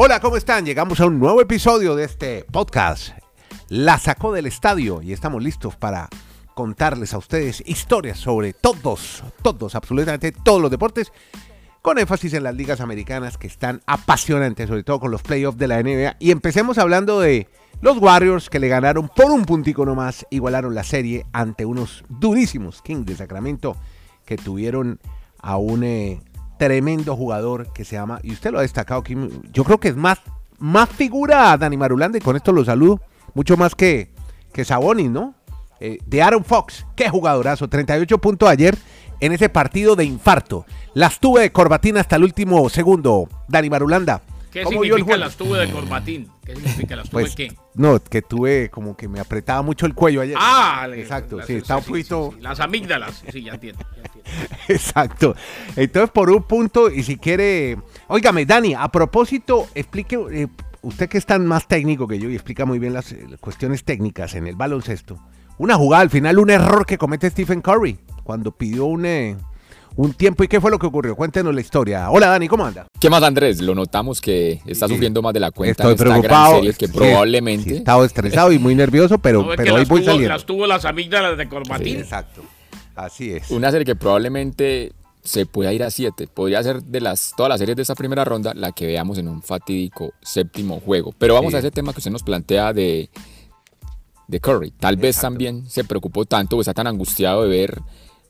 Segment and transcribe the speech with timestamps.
[0.00, 0.64] Hola, ¿cómo están?
[0.64, 3.18] Llegamos a un nuevo episodio de este podcast.
[3.68, 6.08] La sacó del estadio y estamos listos para
[6.54, 11.12] contarles a ustedes historias sobre todos, todos, absolutamente todos los deportes,
[11.82, 15.66] con énfasis en las ligas americanas que están apasionantes, sobre todo con los playoffs de
[15.66, 16.14] la NBA.
[16.20, 17.48] Y empecemos hablando de
[17.80, 22.82] los Warriors que le ganaron por un puntico nomás, igualaron la serie ante unos durísimos
[22.82, 23.76] Kings de Sacramento
[24.24, 25.00] que tuvieron
[25.40, 26.20] a un eh,
[26.58, 29.96] tremendo jugador que se llama, y usted lo ha destacado, Kim, yo creo que es
[29.96, 30.18] más,
[30.58, 33.00] más figura Dani Marulanda, y con esto lo saludo,
[33.34, 34.10] mucho más que,
[34.52, 35.34] que Sabonis, ¿no?
[35.80, 38.76] Eh, de Aaron Fox, qué jugadorazo, 38 puntos ayer
[39.20, 40.66] en ese partido de infarto.
[40.94, 44.22] Las tuve de corbatina hasta el último segundo, Dani Marulanda.
[44.64, 46.28] ¿Qué significa las tuve de corbatín?
[46.44, 47.52] ¿Qué significa las tuve Pues, qué?
[47.74, 50.36] No, que tuve como que me apretaba mucho el cuello ayer.
[50.38, 52.28] Ah, exacto, las- sí, está un sí, poquito...
[52.30, 53.84] sí, sí, Las amígdalas, sí, ya entiendo.
[53.96, 54.30] ya entiendo.
[54.68, 55.34] Exacto.
[55.76, 57.78] Entonces, por un punto, y si quiere.
[58.08, 60.18] Óigame, Dani, a propósito, explique.
[60.32, 60.48] eh,
[60.82, 63.84] usted que es tan más técnico que yo y explica muy bien las, eh, cuestiones
[63.84, 65.18] técnicas en el baloncesto.
[65.58, 69.36] Una jugada, al final, un error que comete Stephen Curry cuando pidió un, eh,
[69.98, 70.44] un tiempo.
[70.44, 71.16] ¿Y qué fue lo que ocurrió?
[71.16, 72.08] Cuéntenos la historia.
[72.10, 72.86] Hola, Dani, ¿cómo anda?
[73.00, 73.60] ¿Qué más, Andrés?
[73.60, 76.44] Lo notamos que está sufriendo más de la cuenta Estoy en esta preocupado.
[76.50, 77.64] gran serie que Sí, probablemente...
[77.64, 80.28] sí, he estado estresado y muy nervioso, pero, No, es pero hoy voy tuvo, saliendo.
[80.28, 81.96] las tuvo las amígdalas de Sí, corbatín.
[81.98, 82.42] exacto.
[82.94, 83.50] Así es.
[83.50, 84.92] Una serie que probablemente
[85.24, 86.28] se pueda ir a 7.
[86.28, 89.26] Podría ser de las todas las series de esta primera ronda la que veamos en
[89.28, 91.12] un fatídico séptimo juego.
[91.18, 91.56] Pero vamos Sí.
[91.56, 93.10] a ese tema que usted nos plantea de,
[94.28, 94.70] de Curry.
[94.70, 95.26] Tal vez Exacto.
[95.34, 97.80] también se preocupó tanto o está tan angustiado de ver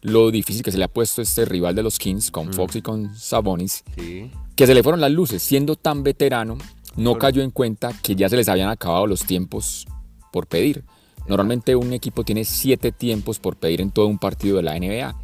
[0.03, 2.33] lo difícil que se le ha puesto este rival de los Kings Mm.
[2.33, 3.83] con Fox y con Sabonis.
[3.97, 4.31] Sí.
[4.57, 6.59] que se le fueron las luces, siendo tan veterano,
[6.97, 9.87] no cayó en cuenta que ya se les habían acabado los tiempos
[10.33, 10.83] por pedir.
[11.29, 15.15] Normalmente un equipo tiene siete tiempos por pedir en todo un partido de la NBA.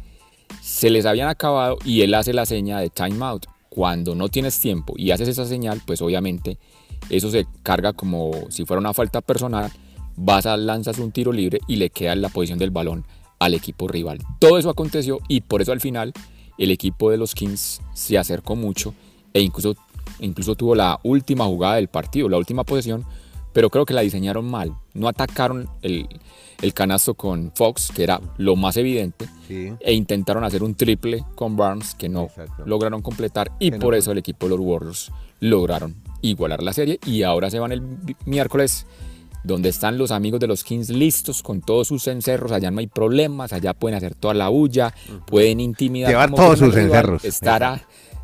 [0.61, 3.45] Se les habían acabado y él hace la seña de timeout.
[3.67, 6.57] Cuando no tienes tiempo y haces esa señal, pues obviamente
[7.09, 9.69] eso se carga como si fuera una falta personal.
[10.15, 13.05] Vas a lanzas un tiro libre y le queda en la posición del balón
[13.39, 14.19] al equipo rival.
[14.39, 16.13] Todo eso aconteció y por eso al final
[16.57, 18.93] el equipo de los Kings se acercó mucho
[19.33, 19.75] e incluso,
[20.19, 23.03] incluso tuvo la última jugada del partido, la última posesión,
[23.53, 24.73] pero creo que la diseñaron mal.
[24.93, 26.07] No atacaron el,
[26.61, 29.71] el canasto con Fox, que era lo más evidente, Sí.
[29.81, 32.63] e intentaron hacer un triple con Barnes que no Exacto.
[32.65, 37.23] lograron completar y por eso el equipo de los Warriors lograron igualar la serie y
[37.23, 37.81] ahora se van el
[38.25, 38.87] miércoles
[39.45, 42.87] donde están los amigos de los Kings listos con todos sus encerros, allá no hay
[42.87, 44.93] problemas, allá pueden hacer toda la bulla,
[45.27, 46.09] pueden intimidar.
[46.11, 47.25] Llevar todos sus rival, encerros.
[47.25, 47.81] Estará,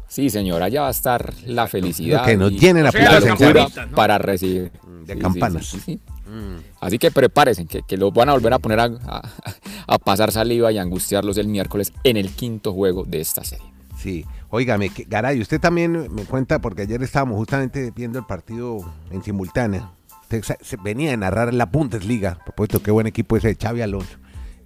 [0.08, 2.22] sí señor, allá va a estar la felicidad.
[2.22, 3.26] Lo que nos llenen la encerros.
[3.40, 3.96] locura ¿no?
[3.96, 4.72] para recibir.
[5.06, 5.66] De Sí, sí, campanas.
[5.66, 6.00] sí, sí, sí.
[6.80, 9.22] Así que prepárense, que, que los van a volver a poner a, a-
[9.88, 13.66] a pasar saliva y a angustiarlos el miércoles en el quinto juego de esta serie.
[14.00, 18.78] Sí, óigame, Garay, usted también me cuenta, porque ayer estábamos justamente viendo el partido
[19.12, 19.92] en simultánea.
[20.42, 24.18] Se- venía de narrar la Bundesliga, por supuesto, qué buen equipo ese de Xavi Alonso.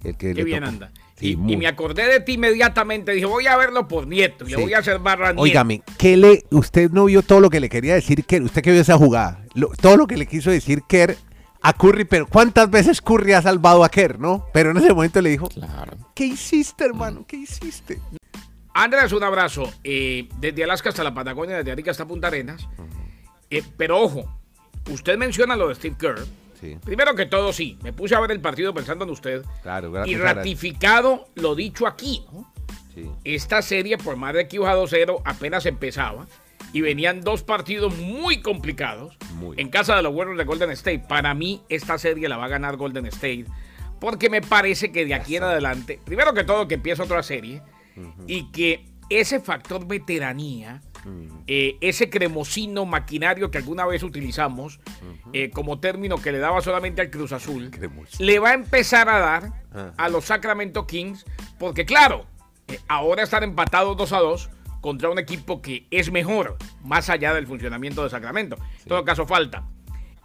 [0.04, 0.68] El que Qué bien tocó.
[0.70, 0.92] anda.
[1.16, 1.52] Sí, y, muy.
[1.54, 3.12] y me acordé de ti inmediatamente.
[3.12, 4.44] Dije, voy a verlo por nieto.
[4.44, 4.60] Le Sí.
[4.60, 5.32] voy a hacer barra.
[5.36, 8.42] Óigame, ¿qué le, usted no vio todo lo que le quería decir Kerr?
[8.42, 11.16] Usted que vio esa jugada, lo- todo lo que le quiso decir Kerr
[11.62, 14.44] a Curry, pero ¿cuántas veces Curry ha salvado a Kerr, no?
[14.52, 15.96] Pero en ese momento le dijo, Claro.
[16.14, 17.24] ¿qué hiciste, hermano?
[17.26, 17.98] ¿Qué hiciste?
[18.74, 19.72] Andrés, un abrazo.
[19.82, 22.68] Eh, desde Alaska hasta la Patagonia, desde Arica hasta Punta Arenas.
[23.50, 24.38] Eh, pero ojo,
[24.88, 26.24] usted menciona lo de Steve Kerr.
[26.60, 29.44] Sí, Primero que todo, sí, me puse a ver el partido pensando en usted.
[29.62, 30.18] claro, y gracias.
[30.18, 30.34] Garay.
[30.36, 32.50] ratificado lo dicho aquí, ¿no?
[32.94, 33.10] Sí.
[33.24, 36.26] Esta serie, por más de que iba 2-0, apenas empezaba.
[36.72, 39.58] Y venían dos partidos muy complicados Muy.
[39.60, 41.04] en casa de los Warriors de Golden State.
[41.06, 43.44] Para mí, esta serie la va a ganar Golden State.
[44.00, 47.62] Porque me parece que de aquí en adelante, primero que todo, que empieza otra serie.
[48.26, 50.82] Y que ese factor veteranía,
[51.46, 54.80] eh, ese cremosino maquinario que alguna vez utilizamos
[55.32, 58.24] eh, como término que le daba solamente al Cruz Azul, Cremosino.
[58.26, 59.52] le va a empezar a dar
[59.96, 61.24] a los Sacramento Kings,
[61.58, 62.26] porque claro,
[62.68, 64.50] eh, ahora están empatados 2 a 2
[64.80, 68.56] contra un equipo que es mejor, más allá del funcionamiento de Sacramento.
[68.82, 69.64] En todo caso, falta.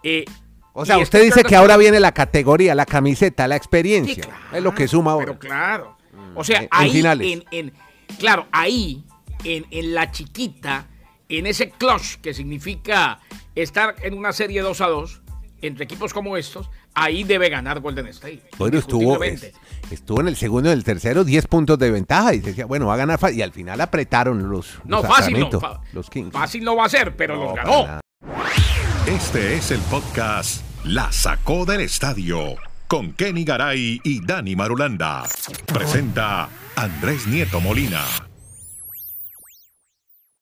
[0.03, 0.25] Eh,
[0.74, 4.24] O sea, usted dice que ahora viene la categoría, la camiseta, la Sí, experiencia.
[4.24, 5.25] claro, es lo que suma ahora.
[5.27, 5.97] Pero claro.
[6.35, 7.27] O sea, En- en ahí, finales.
[7.31, 7.74] en, en-
[8.19, 9.03] claro, ahí,
[9.43, 10.88] en, en la chiquita,
[11.29, 13.19] en ese clutch que significa
[13.55, 15.21] estar en una serie 2 a 2
[15.61, 18.41] entre equipos como estos, ahí debe ganar Golden State.
[18.57, 19.51] Bueno, estuvo, es-
[19.91, 22.33] estuvo en el segundo y en el tercero, 10 puntos de ventaja.
[22.33, 23.38] Y se decía, bueno, va a ganar fácil.
[23.38, 25.81] Y al final apretaron los, No, los fácil no.
[25.93, 26.33] Los Kings.
[26.33, 27.99] Fácil no va a ser, pero No, los ganó.
[29.05, 32.55] Este es el podcast La Sacó del Estadio
[32.88, 35.23] con Kenny Garay y Dani Marulanda.
[35.67, 38.03] Presenta Andrés Nieto Molina.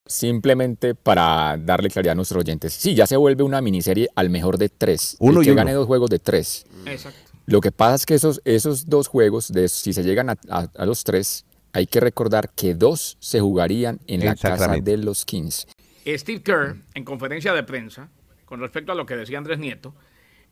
[0.09, 2.73] Simplemente para darle claridad a nuestros oyentes.
[2.73, 5.15] Sí, ya se vuelve una miniserie al mejor de tres.
[5.19, 5.57] Uno el y que uno.
[5.61, 6.65] gane dos juegos de tres.
[6.85, 7.19] Exacto.
[7.45, 10.67] Lo que pasa es que esos, esos dos juegos, de, si se llegan a, a-
[10.75, 15.23] a los tres, hay que recordar que dos se jugarían en la casa de los
[15.25, 15.67] Kings.
[16.05, 18.09] Steve Kerr, en conferencia de prensa,
[18.45, 19.93] con respecto a lo que decía Andrés Nieto,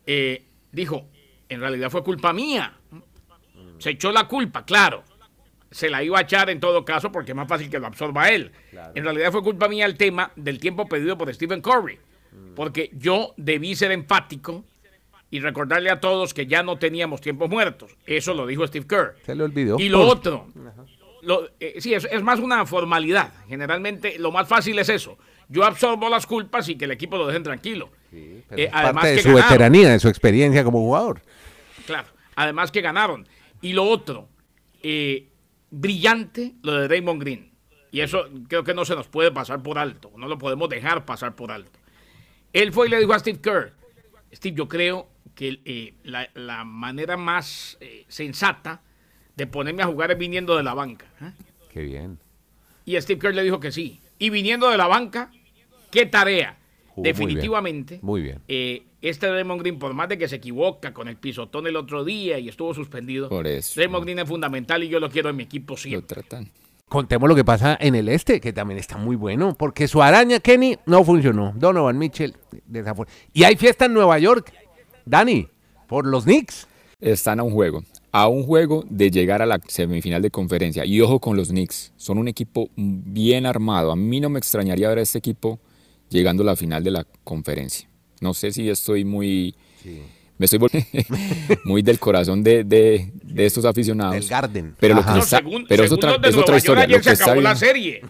[0.06, 1.08] eh, dijo,
[1.50, 2.78] en realidad fue culpa mía.
[3.80, 5.04] Se echó la culpa, claro.
[5.72, 8.30] Se la iba a echar en todo caso porque es más fácil que lo absorba
[8.30, 8.52] él.
[8.96, 12.00] En realidad fue culpa mía el tema del tiempo pedido por Stephen Curry.
[12.56, 14.64] Porque yo debí ser empático
[15.30, 17.96] y recordarle a todos que ya no teníamos tiempos muertos.
[18.06, 19.16] Eso lo dijo Steve Kerr.
[19.26, 19.78] Se le olvidó.
[19.80, 20.48] Y lo otro,
[21.24, 23.34] lo- eh, sí, es, es más una formalidad.
[23.48, 25.18] Generalmente lo más fácil es eso.
[25.50, 27.90] Yo absorbo las culpas y que el equipo lo dejen tranquilo.
[28.10, 28.24] Pero
[28.62, 29.50] Eh, es además parte de que su ganaron.
[29.50, 31.22] veteranía, de su experiencia como jugador.
[31.86, 32.08] Claro.
[32.36, 33.28] Además que ganaron.
[33.62, 34.30] Y lo otro,
[34.84, 35.28] eh,
[35.70, 37.52] brillante lo de Raymond Green.
[37.92, 40.12] Y eso creo que no se nos puede pasar por alto.
[40.18, 41.80] No lo podemos dejar pasar por alto.
[42.54, 43.74] Él fue y le dijo a Steve Kerr,
[44.34, 48.82] Steve, yo creo que eh, la, la manera más eh, sensata
[49.36, 51.06] de ponerme a jugar es viniendo de la banca.
[51.22, 51.32] ¿eh?
[51.70, 52.20] Qué bien.
[52.86, 54.00] Y Steve Kerr le dijo que sí.
[54.20, 55.32] Y viniendo de la banca,
[55.92, 56.58] ¿qué tarea?
[56.90, 57.16] Jugó muy bien.
[57.16, 58.00] Definitivamente.
[58.02, 58.42] Muy bien.
[59.02, 62.40] Este Raymond Green, por más de que se equivoca con el pisotón el otro día
[62.40, 63.80] y estuvo suspendido, Por eso.
[63.80, 66.16] Raymond Green es fundamental y yo lo quiero en mi equipo Lo siempre.
[66.22, 66.50] tratan.
[66.90, 70.40] Contemos lo que pasa en el este, que también está muy bueno, porque su araña
[70.40, 71.54] Kenny no funcionó.
[71.56, 72.34] Donovan Mitchell,
[72.72, 74.54] desafor- Y hay fiesta en Nueva York,
[75.06, 75.48] Dani,
[75.88, 76.66] por los Knicks.
[77.02, 77.84] Están a un juego.
[78.14, 80.86] A un juego de llegar a la semifinal de conferencia.
[80.86, 81.92] Y ojo con los Knicks.
[81.98, 83.92] Son un equipo bien armado.
[83.92, 85.60] A mí no me extrañaría ver a este equipo
[86.10, 87.88] llegando a la final de la conferencia.
[88.22, 89.56] No sé si estoy muy...
[90.40, 90.88] Me estoy volviendo
[91.66, 94.14] muy del corazón de, de- de estos aficionados.
[94.16, 94.76] Del Garden.
[94.80, 96.84] Pero lo que No, está- según, pero es otra, es otra historia.
[96.84, 98.02] ayer Lo se que está acabó la serie.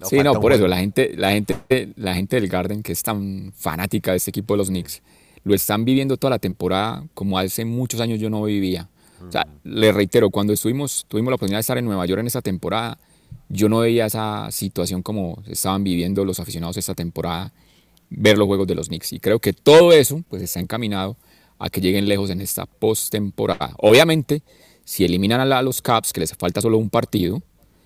[0.00, 1.56] No, sí, no, por eso la gente, la gente,
[1.96, 5.02] la gente del Garden que es tan fanática de este equipo de los Knicks,
[5.44, 8.88] lo están viviendo toda la temporada como hace muchos años yo no vivía.
[9.26, 12.26] O sea, les reitero, cuando estuvimos, tuvimos la oportunidad de estar en Nueva York en
[12.28, 12.98] esta temporada,
[13.48, 17.52] yo no veía esa situación como estaban viviendo los aficionados esta temporada,
[18.10, 19.12] ver los juegos de los Knicks.
[19.12, 21.16] Y creo que todo eso pues está encaminado
[21.58, 23.74] a que lleguen lejos en esta postemporada.
[23.78, 24.42] Obviamente,
[24.84, 27.42] si eliminan a, los Caps, que les falta solo un partido,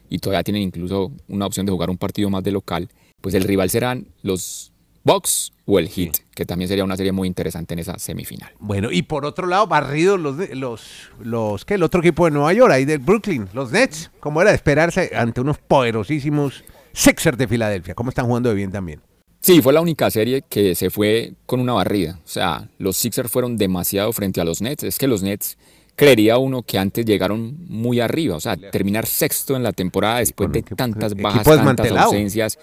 [0.08, 2.88] y todavía tienen incluso una opción de jugar un partido más de local,
[3.20, 4.72] pues el rival serán los
[5.04, 8.52] Bucks o el Heat, que también sería una serie muy interesante en esa semifinal.
[8.60, 11.74] Bueno, y por otro lado, barridos los, los, los, ¿qué?
[11.74, 15.10] El otro equipo de Nueva York, ahí del Brooklyn, los Nets, como era de esperarse
[15.14, 17.94] ante unos poderosísimos Sixers de Filadelfia.
[17.94, 19.00] ¿Cómo están jugando de bien también?
[19.42, 22.20] Sí, fue la única serie que se fue con una barrida.
[22.24, 24.84] O sea, los Sixers fueron demasiado frente a los Nets.
[24.84, 25.58] Es que los Nets
[25.96, 28.36] creería uno que antes llegaron muy arriba.
[28.36, 32.56] O sea, terminar sexto en la temporada después de tantas bajas, tantas ausencias.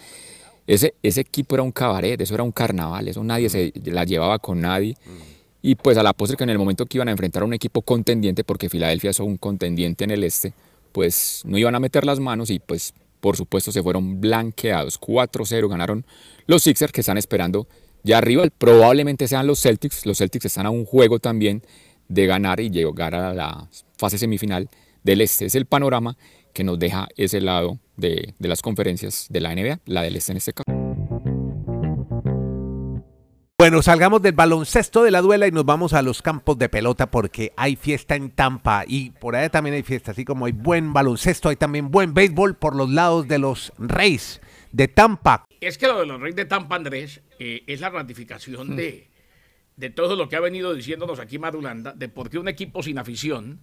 [0.67, 4.39] Ese, ese equipo era un cabaret, eso era un carnaval, eso nadie se la llevaba
[4.39, 4.95] con nadie.
[5.61, 7.53] Y pues a la postre que en el momento que iban a enfrentar a un
[7.53, 10.53] equipo contendiente, porque Filadelfia es un contendiente en el este,
[10.93, 14.99] pues no iban a meter las manos y pues por supuesto se fueron blanqueados.
[14.99, 16.05] 4-0 ganaron
[16.47, 17.67] los Sixers que están esperando
[18.03, 18.45] ya arriba.
[18.57, 20.05] Probablemente sean los Celtics.
[20.05, 21.63] Los Celtics están a un juego también
[22.07, 24.69] de ganar y llegar a la fase semifinal
[25.03, 25.45] del este.
[25.45, 26.17] Es el panorama
[26.53, 30.31] que nos deja ese lado de, de las conferencias de la NBA, la del este
[30.31, 30.78] en este caso.
[33.59, 37.11] Bueno, salgamos del baloncesto de la duela y nos vamos a los campos de pelota
[37.11, 40.93] porque hay fiesta en Tampa y por allá también hay fiesta, así como hay buen
[40.93, 44.39] baloncesto, hay también buen béisbol por los lados de los Reyes
[44.71, 45.43] de Tampa.
[45.59, 49.09] Es que lo de los Reyes de Tampa, Andrés, eh, es la ratificación de,
[49.75, 52.97] de todo lo que ha venido diciéndonos aquí Marulanda, de por qué un equipo sin
[52.97, 53.59] afición,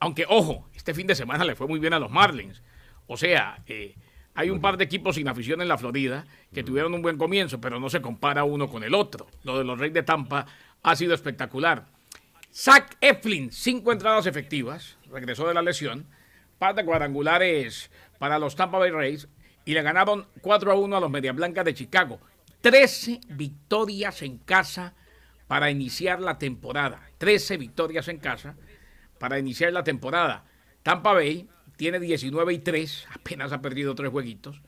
[0.00, 2.64] aunque ojo, este fin de semana le fue muy bien a los Marlins.
[3.06, 3.94] O sea, eh,
[4.38, 7.60] hay un par de equipos sin afición en la Florida que tuvieron un buen comienzo,
[7.60, 9.26] pero no se compara uno con el otro.
[9.42, 10.46] Lo de los Reyes de Tampa
[10.80, 11.86] ha sido espectacular.
[12.54, 16.06] Zach Eflin, cinco entradas efectivas, regresó de la lesión,
[16.56, 17.90] par de cuadrangulares
[18.20, 19.26] para los Tampa Bay Rays
[19.64, 22.20] y le ganaron 4 a 1 a los Medias Blancas de Chicago.
[22.60, 24.94] 13 victorias en casa
[25.48, 27.10] para iniciar la temporada.
[27.18, 28.54] 13 victorias en casa
[29.18, 30.44] para iniciar la temporada.
[30.84, 31.48] Tampa Bay
[31.78, 34.60] tiene 19 y 3, apenas ha perdido tres jueguitos.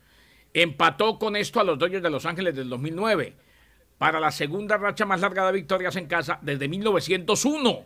[0.55, 3.35] Empató con esto a los Dodgers de Los Ángeles del 2009
[3.99, 7.85] para la segunda racha más larga de victorias en casa desde 1901.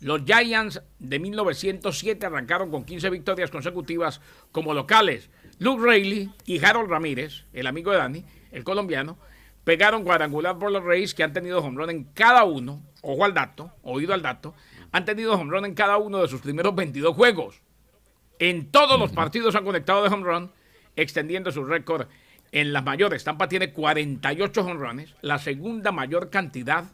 [0.00, 4.20] Los Giants de 1907 arrancaron con 15 victorias consecutivas
[4.52, 5.30] como locales.
[5.58, 9.16] Luke Rayleigh y Harold Ramírez, el amigo de Dani, el colombiano,
[9.64, 13.32] pegaron cuadrangular por los Reyes que han tenido home run en cada uno, ojo al
[13.32, 14.54] dato, oído al dato,
[14.92, 17.62] han tenido home run en cada uno de sus primeros 22 juegos.
[18.38, 20.50] En todos los partidos han conectado de home run
[20.96, 22.06] extendiendo su récord
[22.52, 23.24] en las mayores.
[23.24, 26.84] Tampa tiene 48 honrones, la segunda mayor cantidad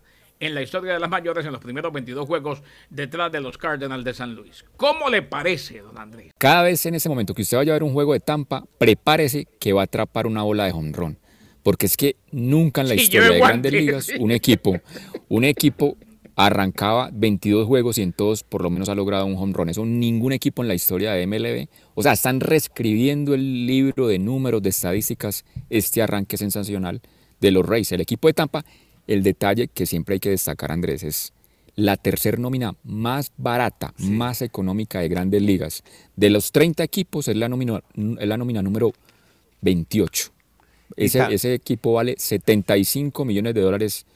[0.41, 4.05] en la historia de las mayores en los primeros 22 juegos detrás de los Cardinals
[4.05, 4.65] de San Luis.
[4.77, 6.33] ¿Cómo le parece, don Andrés?
[6.37, 9.47] Cada vez en ese momento que usted vaya a ver un juego de Tampa, prepárese
[9.61, 11.19] que va a atrapar una bola de honrón.
[11.63, 14.81] Porque es que nunca en la Sí, historia de grandes ligas un equipo,
[15.29, 15.97] un equipo
[16.37, 19.69] arrancaba 22 juegos y en todos por lo menos ha logrado un home run.
[19.69, 21.69] Eso ningún equipo en la historia de MLB.
[21.95, 27.01] O sea, están reescribiendo el libro de números, de estadísticas, este arranque sensacional
[27.41, 27.93] de los Rays.
[27.93, 28.65] El equipo de Tampa,
[29.07, 31.33] el detalle que siempre hay que destacar, Andrés, es
[31.75, 35.83] la tercer nómina más barata, más económica de grandes ligas.
[36.17, 37.83] De los 30 equipos es la nómina,
[38.19, 38.93] es la nómina número
[39.63, 40.31] 28.
[40.97, 44.07] Y Ese, ese equipo vale 75 millones de dólares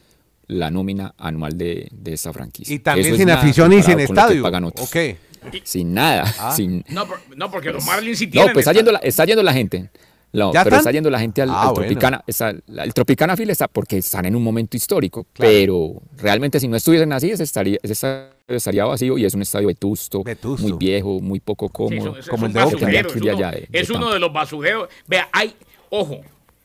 [0.47, 2.73] la nómina anual de, de esta franquicia.
[2.75, 4.41] Y también Eso es sin afición y sin estadio.
[4.43, 4.87] pagan otros.
[4.87, 5.17] Ok.
[5.63, 6.23] Sin nada.
[6.39, 6.53] Ah.
[6.55, 8.47] sin- No, no porque los Marlins sí tienen.
[8.49, 9.89] no, pues está yendo, la, está yendo la gente.
[10.33, 10.79] No, ¿Ya pero están?
[10.79, 11.81] está yendo la gente al, Ah, al bueno.
[11.87, 12.23] Tropicana.
[12.27, 15.25] está- el Tropicana Field está porque están en un momento histórico.
[15.37, 19.67] Pero realmente si no estuviesen así, ese estaría, ese estaría vacío y es un estadio
[19.67, 20.67] vetusto, Vetusto.
[20.67, 22.21] muy viejo, muy poco Sí, cómodo.
[22.21, 24.13] son- como el Es, de uno, de- de es uno Tampa.
[24.15, 24.89] de los basureros.
[25.07, 25.55] Vea, hay,
[25.89, 26.19] ojo,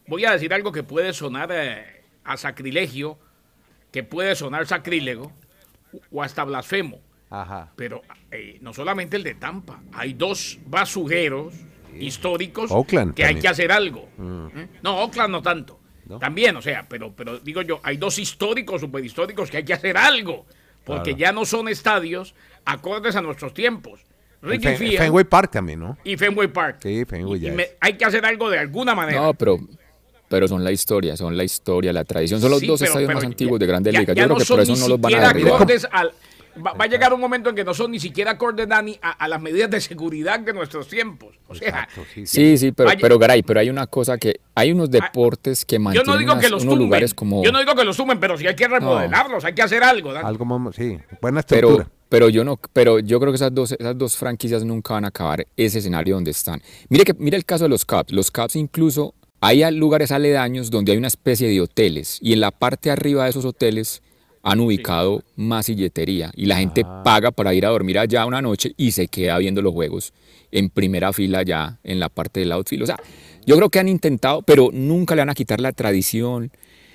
[0.08, 3.16] voy a decir algo que puede sonar eh, a sacrilegio,
[3.92, 5.32] que puede sonar sacrílego
[6.10, 7.00] o hasta blasfemo.
[7.30, 7.72] Ajá.
[7.76, 11.54] Pero eh, no solamente el de Tampa, hay dos basureros
[11.98, 14.08] históricos Oakland que hay que hacer algo.
[14.56, 14.68] ¿Eh?
[14.82, 15.78] No, Oakland no tanto.
[16.20, 19.96] También, o sea, pero, pero digo yo, hay dos históricos, superhistóricos que hay que hacer
[19.96, 20.44] algo.
[20.84, 21.18] Porque Claro.
[21.18, 22.34] ya no son estadios
[22.64, 24.00] acordes a nuestros tiempos.
[24.42, 25.96] Ricky Fen- Field Fenway Park también, ¿no?
[26.02, 26.78] y Fenway Park.
[26.82, 27.76] Sí, Fenway Y- ya y me- es.
[27.80, 29.22] hay que hacer algo de alguna manera.
[29.22, 29.58] No, pero,
[30.32, 32.40] pero son la historia, son la historia, la tradición.
[32.40, 34.16] Son los Sí, dos pero- estadios pero más ya- antiguos de Grandes ya- Ligas.
[34.16, 35.54] ya Yo creo que por eso no los van a siquiera derribar.
[35.54, 36.12] acordes al-
[36.66, 39.10] va, va a llegar un momento en que no son ni siquiera acordes, Dani, a,
[39.12, 41.34] a las medidas de seguridad de nuestros tiempos.
[41.48, 42.72] O sea, Exacto, sí, sí.
[42.72, 46.10] Pero, Vaya- pero Garay, pero hay una cosa que hay unos deportes que yo mantienen
[46.10, 46.86] no digo que los unos tumben.
[46.88, 49.62] lugares como Yo no digo que los sumen, pero sí hay que remodelarlos, hay que
[49.62, 50.12] hacer algo.
[50.12, 50.26] Dani.
[50.26, 51.90] Algo más, sí, buena pero estructura.
[52.08, 55.08] pero yo no pero yo creo que esas dos esas dos franquicias nunca van a
[55.08, 56.60] acabar ese escenario donde están.
[56.88, 60.92] Mire que mire el caso de los Cubs, los Cubs incluso hay lugares aledaños donde
[60.92, 64.00] hay una especie de hoteles y en la parte arriba de esos hoteles
[64.44, 67.02] han ubicado más silletería y la gente Ah.
[67.04, 70.12] paga para ir a dormir allá una noche y se queda viendo los juegos
[70.52, 72.84] en primera fila allá en la parte del outfield.
[72.84, 73.00] O sea,
[73.44, 76.50] yo creo que han intentado, pero nunca le van a quitar la tradición,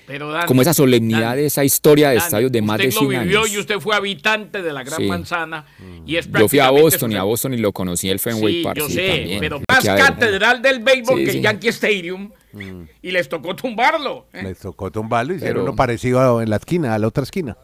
[0.08, 3.12] Pero como esa solemnidad Dani, de esa historia de estadios de más de usted 100
[3.12, 3.52] lo vivió años.
[3.54, 5.06] y usted fue habitante de la Gran Sí.
[5.06, 5.66] Manzana.
[6.06, 8.62] Y es Yo fui a Boston y a Boston y lo conocí el Fenway Sí,
[8.64, 8.78] Park.
[8.78, 9.40] yo sí, sé, también.
[9.40, 11.36] pero más catedral del béisbol Sí, que sí.
[11.36, 12.30] el Yankee Stadium.
[13.02, 14.26] Y les tocó tumbarlo.
[14.32, 14.42] ¿eh?
[14.42, 17.22] Les tocó tumbarlo y hicieron Pero- uno parecido a- en la esquina, a la otra
[17.22, 17.56] esquina.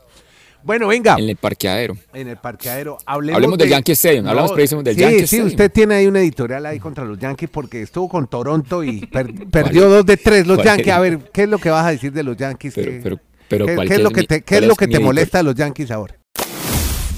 [0.64, 1.96] Bueno, venga, En el parqueadero.
[2.14, 5.24] en el parqueadero, hablemos, Hablemos del de- Yankee Stadium, hablamos precisamente del sí, Yankee Sí,
[5.24, 5.46] Stadium.
[5.48, 9.32] usted tiene ahí una editorial ahí contra los Yankees porque estuvo con Toronto y per-
[9.50, 10.86] perdió dos de tres los ¿Cuál Yankees.
[10.88, 10.92] es?
[10.94, 12.72] A ver, ¿qué es lo que vas a decir de los Yankees?
[12.74, 14.88] Pero- ¿Qué- pero- pero ¿qué, ¿cuál qué es lo que te, qué es lo que
[14.88, 16.16] te molesta de los Yankees ahora?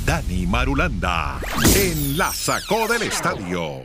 [0.05, 1.39] Dani Marulanda
[1.77, 3.85] en la sacó del estadio.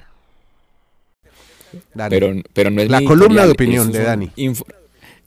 [1.94, 2.10] Dani?
[2.10, 4.32] Pero, pero no es La mi columna de opinión de Dani.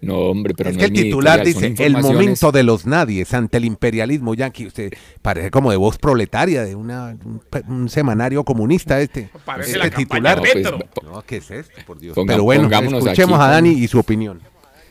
[0.04, 3.56] No, hombre, pero es no que el titular dice el momento de los nadies ante
[3.58, 4.66] el imperialismo yanqui.
[4.66, 4.92] Usted
[5.22, 9.28] parece como de voz proletaria de una, un, un semanario comunista este.
[9.44, 10.40] Parece este la campaña titular.
[10.42, 10.78] de Petro.
[10.78, 11.72] No, pues, No, ¿qué es esto?
[11.86, 12.16] Por Dios.
[12.16, 12.68] Ponga- Pero bueno,
[12.98, 14.40] escuchemos aquí a Dani y su opinión.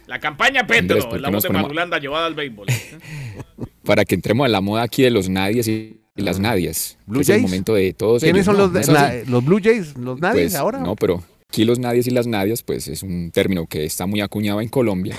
[0.08, 2.68] La campaña Petro, Andrés, ¿por qué la voz de Marulanda llevada al béisbol.
[3.86, 7.00] Para que entremos a la moda aquí de los nadies y y las nadies.
[7.08, 7.44] Blue es el Jays.
[7.50, 8.56] momento de todos ¿Quiénes ellos.
[8.56, 9.98] son no na- los Blue Jays?
[9.98, 10.78] ¿Los nadies Pues, ahora?
[10.80, 14.22] No, pero aquí los nadies y las nadias, pues es un término que está muy
[14.22, 15.16] acuñado en Colombia.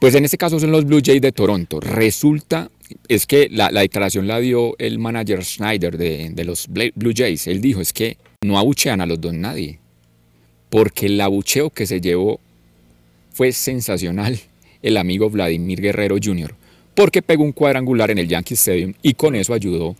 [0.00, 1.78] Pues en este caso son los Blue Jays de Toronto.
[1.78, 2.68] Resulta,
[3.06, 7.46] es que la, la declaración la dio el manager Schneider de, de los Blue Jays.
[7.46, 9.78] Él dijo, es que no abuchean a los dos nadie.
[10.68, 12.40] Porque el abucheo que se llevó
[13.30, 14.40] fue sensacional
[14.82, 16.56] el amigo Vladimir Guerrero Jr.
[16.96, 19.94] Porque pegó un cuadrangular en el Yankee Stadium y con eso ayudó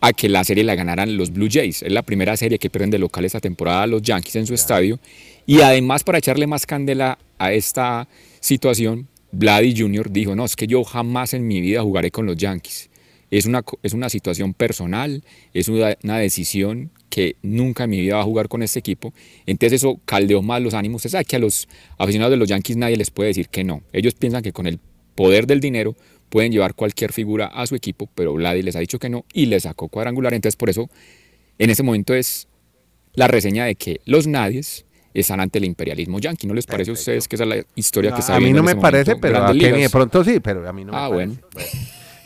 [0.00, 1.82] a que la serie la ganaran los Blue Jays.
[1.82, 4.98] Es la primera serie que pierden de local esta temporada los Yankees en su estadio.
[5.46, 8.08] Y además, para echarle más candela a esta
[8.40, 10.10] situación, Vladdy Jr.
[10.10, 12.90] dijo, no, es que yo jamás en mi vida jugaré con los Yankees.
[13.30, 18.16] Es una, es una situación personal, es una, una decisión que nunca en mi vida
[18.16, 19.12] va a jugar con este equipo.
[19.46, 21.00] Entonces eso caldeó más los ánimos.
[21.00, 23.82] Usted sabe que a los aficionados de los Yankees nadie les puede decir que no.
[23.92, 24.78] Ellos piensan que con el
[25.14, 25.96] poder del dinero
[26.28, 29.46] pueden llevar cualquier figura a su equipo, pero Vladdy les ha dicho que no y
[29.46, 30.34] le sacó cuadrangular.
[30.34, 30.88] Entonces por eso
[31.58, 32.48] en ese momento es
[33.14, 36.46] la reseña de que los nadies están ante el imperialismo yanqui.
[36.46, 38.52] ¿No les parece a ustedes que esa es la historia que No, está a mí
[38.52, 40.92] no me este parece, momento pero a Kenny de pronto sí, pero a mí no
[40.92, 41.14] me Ah, parece.
[41.14, 41.36] bueno.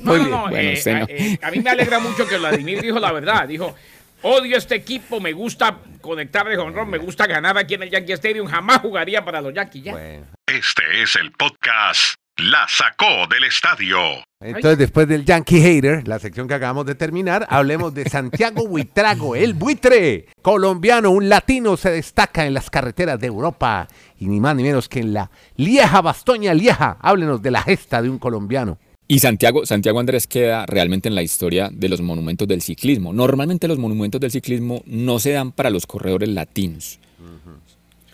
[0.00, 0.30] No, Muy no, bien.
[0.30, 1.06] no, Bueno, eh, no.
[1.08, 3.46] eh, a mí me alegra mucho que Vladimir dijo la verdad.
[3.46, 3.74] Dijo,
[4.22, 8.12] Odio este equipo, me gusta conectar de jonrón, me gusta ganar aquí en el Yankee
[8.12, 8.46] Stadium.
[8.48, 9.92] Jamás jugaría para los Yankees ya.
[9.92, 10.26] Bueno.
[10.46, 13.98] Este es el podcast La Sacó del Estadio.
[14.40, 19.36] Entonces, después del Yankee Hater, la sección que acabamos de terminar, hablemos de Santiago Buitrago,
[19.36, 24.56] el buitre colombiano, un latino, se destaca en las carreteras de Europa y ni más
[24.56, 26.96] ni menos que en la Lieja Bastoña Lieja.
[27.02, 28.78] Háblenos de la gesta de un colombiano.
[29.06, 33.12] Y Santiago, Santiago Andrés queda realmente en la historia de los monumentos del ciclismo.
[33.12, 37.00] Normalmente los monumentos del ciclismo no se dan para los corredores latinos.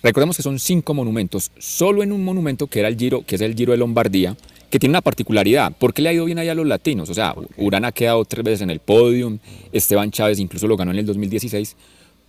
[0.03, 3.41] Recordemos que son cinco monumentos, solo en un monumento que era el Giro, que es
[3.41, 4.37] el Giro de Lombardía,
[4.71, 5.73] que tiene una particularidad.
[5.73, 7.09] ¿Por qué le ha ido bien allá a los latinos?
[7.11, 9.38] O sea, Urán ha quedado tres veces en el podium,
[9.73, 11.76] Esteban Chávez incluso lo ganó en el 2016,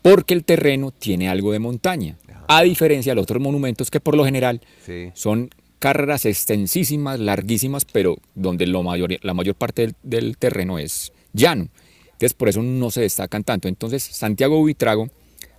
[0.01, 2.17] porque el terreno tiene algo de montaña.
[2.47, 5.09] A diferencia de los otros monumentos que por lo general Sí.
[5.13, 11.11] son carreras extensísimas, larguísimas, pero donde lo mayor, la mayor parte del, del terreno es
[11.33, 11.67] llano.
[12.05, 13.67] Entonces por eso no se destacan tanto.
[13.67, 15.09] Entonces Santiago Buitrago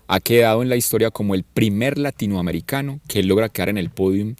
[0.09, 4.35] ha quedado en la historia como el primer latinoamericano que logra quedar en el podium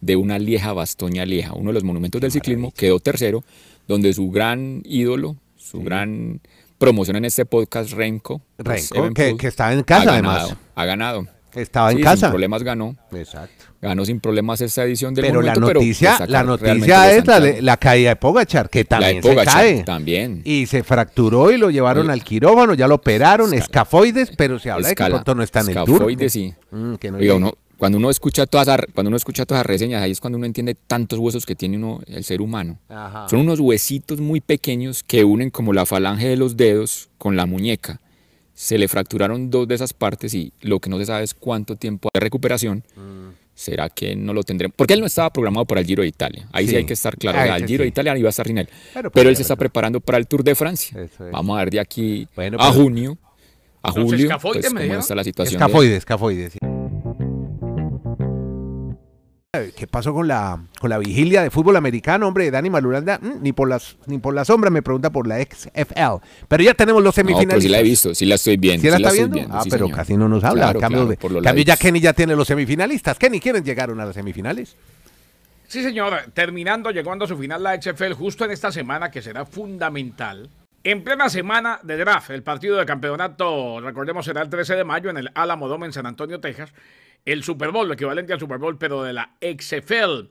[0.00, 3.44] de una Lieja Bastoña Lieja, uno de los monumentos del ciclismo, quedó tercero,
[3.86, 6.40] donde su gran ídolo, su gran
[6.78, 10.56] promoción en este podcast, Renko, pues, Renko, que- estaba en casa, ha ganado, además.
[10.74, 11.26] Ha ganado.
[11.54, 12.26] Estaba en Sí, casa.
[12.26, 12.96] Sin problemas ganó.
[13.12, 13.64] Exacto.
[13.80, 17.40] Ganó sin problemas esta edición del Pero la monumento, noticia, destacar la noticia es la,
[17.60, 19.82] la caída de Pogachar, que La de también se cae.
[19.84, 20.42] también.
[20.44, 23.62] Y se fracturó y lo llevaron al quirófano, ya lo operaron, Escala.
[23.64, 25.88] escafoides, pero se habla de que pronto no está en el tour.
[25.90, 26.54] Escafoides, sí.
[26.70, 27.34] Mm, que no Oiga, llega.
[27.36, 30.46] uno, cuando uno escucha todas cuando uno escucha todas las reseñas, ahí es cuando uno
[30.46, 32.78] entiende tantos huesos que tiene uno, el ser humano.
[32.88, 33.28] Ajá.
[33.28, 37.46] Son unos huesitos muy pequeños que unen como la falange de los dedos con la
[37.46, 38.00] muñeca.
[38.54, 41.76] Se le fracturaron dos de esas partes y lo que no se sabe es cuánto
[41.76, 42.84] tiempo de recuperación.
[42.96, 43.28] Mm.
[43.54, 44.74] ¿Será que no lo tendremos?
[44.76, 46.48] Porque él no estaba programado para el Giro de Italia.
[46.52, 46.76] Ahí sí, Sí.
[46.76, 47.38] hay que estar claro.
[47.38, 47.88] Ah, o sea, ese el Giro de.
[47.88, 48.68] Italia iba a estar sin él.
[48.94, 50.98] Pero Pero, él se está preparando para el Tour de Francia.
[51.00, 51.10] Es.
[51.30, 53.18] Vamos a ver de aquí Bueno, a junio,
[53.82, 55.58] a julio, pues, cómo está la situación.
[55.58, 56.52] de- Escafoides, escafoides.
[59.76, 62.50] ¿Qué pasó con la, con la vigilia de fútbol americano, hombre?
[62.50, 66.24] Dani Maluranda, mm, ni por las ni por la sombra me pregunta por la XFL.
[66.48, 67.62] Pero ya tenemos los No, semifinalistas.
[67.62, 68.80] sí la he visto, sí la estoy viendo.
[68.80, 69.54] ¿Sí la sí está estoy viendo?
[69.54, 69.98] ah, sí, pero señor.
[69.98, 70.62] casi no nos habla.
[70.62, 71.76] Claro, cambio, claro, de, por los cambio ya.
[71.76, 73.18] Kenny ya tiene los semifinalistas.
[73.18, 74.74] Kenny, ¿quieren llegar a las semifinales?
[75.68, 76.14] Sí, señor.
[76.32, 80.48] Terminando, llegando a su final la XFL justo en esta semana que será fundamental.
[80.82, 85.10] En plena semana de draft, el partido de campeonato, recordemos, será el 13 de mayo
[85.10, 86.72] en el Alamo Dome en San Antonio, Texas.
[87.24, 90.28] El Super Bowl, lo equivalente al Super Bowl, pero de la XFL.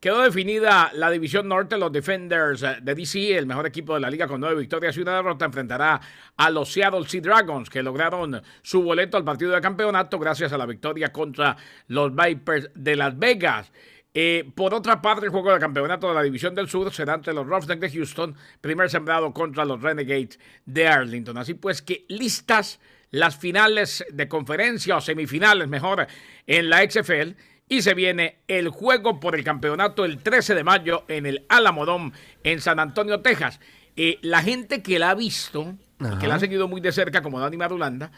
[0.00, 4.08] Quedó definida la división norte, los Defenders eh, de DC, el mejor equipo de la
[4.08, 6.00] liga con nueve victorias y una derrota, enfrentará
[6.38, 10.58] a los Seattle Sea Dragons, que lograron su boleto al partido de campeonato gracias a
[10.58, 11.54] la victoria contra
[11.88, 13.70] los Vipers de Las Vegas.
[14.14, 17.34] Eh, por otra parte, el juego de campeonato de la División del Sur será entre
[17.34, 21.36] los Roughnecks de Houston, primer sembrado contra los Renegades de Arlington.
[21.36, 26.06] Así pues que listas las finales de conferencia o semifinales, mejor,
[26.46, 27.32] en la XFL.
[27.68, 32.12] Y se viene el juego por el campeonato el 13 de mayo en el Alamodón
[32.42, 33.60] en San Antonio, Texas.
[33.96, 37.22] Eh, la gente que la ha visto, y que la ha seguido muy de cerca,
[37.22, 38.10] como Dani Marulanda,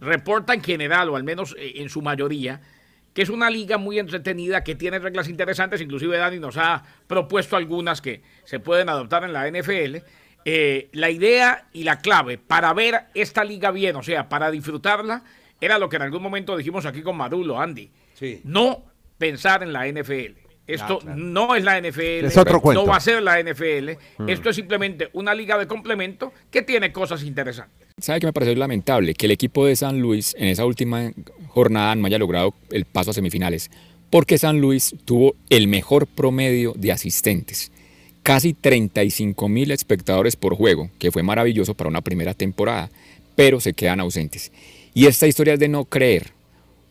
[0.00, 2.60] reporta en general, o al menos eh, en su mayoría,
[3.14, 7.56] que es una liga muy entretenida, que tiene reglas interesantes, inclusive Dani nos ha propuesto
[7.56, 9.98] algunas que se pueden adoptar en la NFL.
[10.44, 15.22] Eh, la idea y la clave para ver esta liga bien, o sea, para disfrutarla,
[15.60, 17.90] era lo que en algún momento dijimos aquí con Marulo, Andy.
[18.14, 18.40] Sí.
[18.44, 18.82] No
[19.18, 20.38] pensar en la NFL.
[20.66, 21.16] Esto Ah, claro.
[21.18, 22.82] no es la NFL, Es otro cuento.
[22.82, 23.90] no va a ser la NFL.
[24.28, 27.88] Esto es simplemente una liga de complemento que tiene cosas interesantes.
[27.98, 29.14] ¿Sabe qué me pareció lamentable?
[29.14, 31.10] Que el equipo de San Luis en esa última
[31.48, 33.70] jornada no haya logrado el paso a semifinales.
[34.08, 37.71] Porque San Luis tuvo el mejor promedio de asistentes.
[38.22, 42.90] Casi 35 mil espectadores por juego, que fue maravilloso para una primera temporada,
[43.34, 44.52] pero se quedan ausentes.
[44.94, 46.28] Y esta historia es de no creer,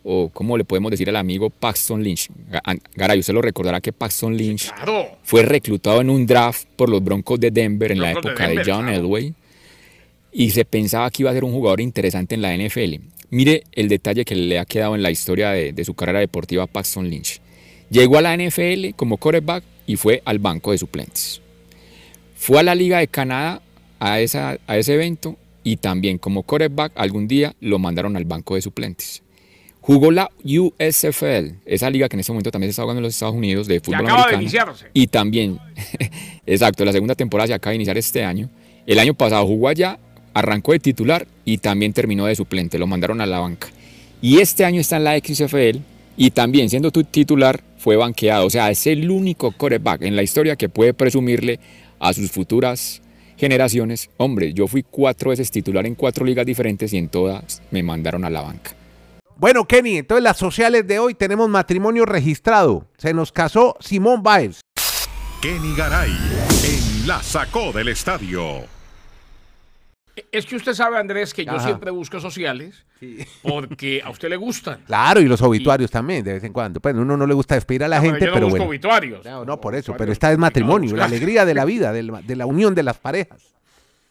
[0.03, 2.29] o como le podemos decir al amigo Paxton Lynch.
[2.51, 5.05] Ga- Garay, usted lo recordará que Paxton Lynch Claro.
[5.23, 8.55] fue reclutado en un draft por los Broncos de Denver en la de época de,
[8.57, 8.97] John claro.
[8.97, 9.33] Elway
[10.33, 12.95] y se pensaba que iba a ser un jugador interesante en la NFL.
[13.29, 16.63] Mire el detalle que le ha quedado en la historia de, de su carrera deportiva
[16.63, 17.39] a Paxton Lynch.
[17.89, 21.41] Llegó a la NFL como quarterback y fue al banco de suplentes.
[22.35, 23.61] Fue a la Liga de Canadá
[23.99, 28.55] a, esa, a ese evento y también como quarterback algún día lo mandaron al banco
[28.55, 29.21] de suplentes.
[29.79, 33.15] Jugó la USFL, esa liga que en este momento también se está jugando en los
[33.15, 34.41] Estados Unidos de fútbol acaba de americano.
[34.41, 34.85] iniciarse.
[34.93, 35.59] Y también,
[36.45, 38.47] exacto, la segunda temporada se acaba de iniciar este año.
[38.85, 39.97] El año pasado jugó allá,
[40.35, 43.69] arrancó de titular y también terminó de suplente, lo mandaron a la banca.
[44.21, 45.79] Y este año está en la XFL
[46.17, 48.45] y también siendo tu titular fue banqueado.
[48.45, 51.59] O sea, es el único quarterback en la historia que puede presumirle
[51.99, 53.01] a sus futuras
[53.41, 57.81] generaciones, hombre, yo fui cuatro veces titular en cuatro ligas diferentes y en todas me
[57.81, 58.75] mandaron a la banca.
[59.35, 62.85] Bueno, Kenny, entonces las sociales de hoy tenemos matrimonio registrado.
[62.99, 64.61] Se nos casó Simón Biles.
[65.41, 68.80] Kenny Garay en La Sacó del Estadio.
[70.31, 71.63] Es que usted sabe, Andrés, que yo Ajá.
[71.65, 72.85] siempre busco sociales
[73.41, 74.81] porque a usted le gustan.
[74.85, 76.79] Claro, y los obituarios también, de vez en cuando.
[76.81, 78.69] Pues uno no le gusta despedir a la No, gente, yo no pero busco bueno.
[78.69, 79.25] obituarios.
[79.25, 82.35] No, no, por eso, pero esta es matrimonio, la alegría de la vida, del- de
[82.35, 83.41] la unión de las parejas.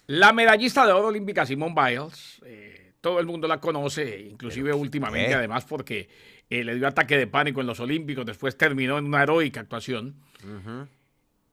[0.06, 5.28] La medallista de oro olímpica Simone Biles, eh, todo el mundo la conoce, inclusive últimamente,
[5.28, 5.34] qué?
[5.34, 6.08] además porque
[6.48, 10.16] eh, le dio ataque de pánico en los Olímpicos, después terminó en una heroica actuación.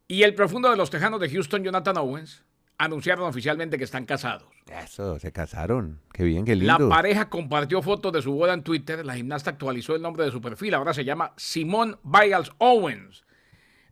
[0.07, 2.43] Y el profundo de los tejanos de Houston, Jonathan Owens,
[2.77, 4.47] anunciaron oficialmente que están casados.
[4.67, 5.99] Eso, se casaron.
[6.13, 6.89] Qué bien, qué La lindo.
[6.89, 9.05] pareja compartió fotos de su boda en Twitter.
[9.05, 10.73] La gimnasta actualizó el nombre de su perfil.
[10.73, 13.23] Ahora se llama Simone Biles Owens.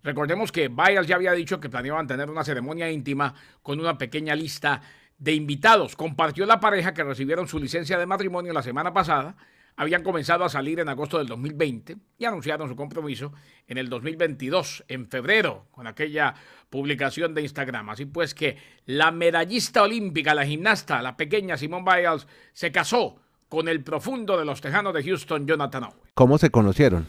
[0.04, 4.36] Recordemos que Biles ya había dicho que planeaban tener una ceremonia íntima con una pequeña
[4.36, 4.82] lista
[5.18, 5.96] de invitados.
[5.96, 9.36] Compartió la pareja que recibieron su licencia de matrimonio la semana pasada.
[9.78, 13.34] Habían comenzado a salir en agosto del 2020 y anunciaron su compromiso
[13.68, 16.34] en el 2022, en febrero, con aquella
[16.70, 17.90] publicación de Instagram.
[17.90, 23.18] Así pues que la medallista olímpica, la gimnasta, la pequeña Simone Biles, se casó
[23.50, 26.00] con el profundo de los tejanos de Houston, Jonathan Owens.
[26.14, 27.08] ¿Cómo se conocieron?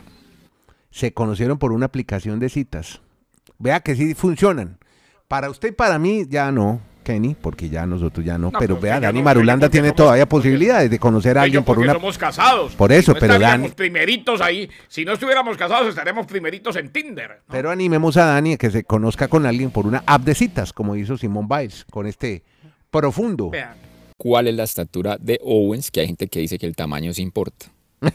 [0.90, 3.00] Se conocieron por una aplicación de citas.
[3.58, 4.78] Vea que sí funcionan.
[5.28, 8.50] Para usted y para mí ya no, Kenny, porque ya nosotros ya no.
[8.50, 11.78] No, pero vea, Dani no, Marulanda tiene somos- todavía posibilidades de conocer a alguien por
[11.78, 11.92] una...
[11.92, 12.74] somos casados.
[12.74, 14.68] Por eso, Si no pero Dani- primeritos ahí.
[14.88, 17.42] Si no estuviéramos casados, estaremos primeritos en Tinder.
[17.46, 17.52] ¿no?
[17.52, 20.72] Pero animemos a Dani a que se conozca con alguien por una app de citas,
[20.72, 22.42] como hizo Simón Biles, con este
[22.90, 23.50] profundo.
[23.50, 23.74] Vean.
[24.18, 25.90] ¿Cuál es la estatura de Owens?
[25.92, 27.66] Que hay gente que dice que el tamaño sí importa.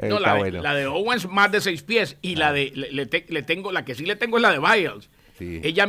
[0.00, 0.62] No, la, de, bueno.
[0.62, 3.72] la de Owens más de seis pies y la de le, le te- le tengo
[3.72, 5.10] la que sí le tengo es la de Biles.
[5.38, 5.60] Sí.
[5.64, 5.86] Ella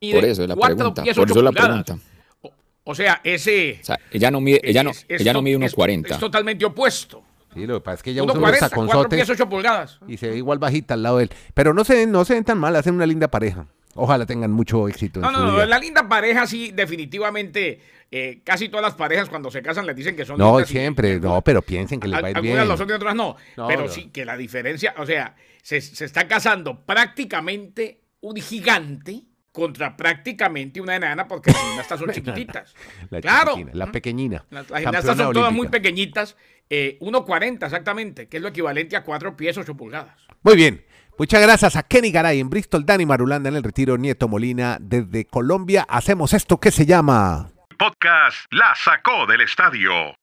[0.00, 1.02] mide Por eso es la pregunta.
[1.02, 1.84] pies, Por eso es la pulgadas.
[1.84, 2.06] pregunta.
[2.42, 2.52] O,
[2.84, 5.56] o sea, ese O sea, ella no mide, ella no, es- es ella no mide
[5.56, 6.14] unos es- 40.
[6.14, 7.22] Es totalmente opuesto.
[7.54, 9.98] Sí, lo que pasa es que ella usa unos 1.40, cuatro taconzotes pies, ocho pulgadas.
[10.06, 11.30] y se ve igual bajita al lado de él.
[11.54, 13.66] Pero no se, ven- no se ven tan mal, hacen una linda pareja.
[13.94, 17.80] Ojalá tengan mucho éxito en No, su no, no, la linda pareja sí, definitivamente,
[18.12, 21.18] eh, casi todas las parejas cuando se casan les dicen que son No, y- siempre,
[21.18, 22.68] no, pero piensen que les va a ir algunas bien.
[22.68, 23.34] lo son y otras no.
[23.56, 23.88] No, pero no.
[23.88, 30.80] sí que la diferencia, o sea, se, se está casando prácticamente un gigante contra prácticamente
[30.80, 32.74] una enana porque las gimnastas son chiquititas.
[33.10, 33.52] La claro.
[33.52, 34.44] chiquitina, la pequeñina.
[34.50, 36.36] Las, las gimnastas son todas muy pequeñitas,
[36.70, 40.16] eh, 1.40 exactamente, que es lo equivalente a 4 pies 8 pulgadas.
[40.42, 40.84] Muy bien.
[41.18, 45.24] Muchas gracias a Kenny Garay en Bristol, Dani Marulanda en el Retiro, Nieto Molina desde
[45.24, 45.84] Colombia.
[45.88, 47.50] Hacemos esto que se llama...
[47.76, 50.16] Podcast La Sacó del Estadio.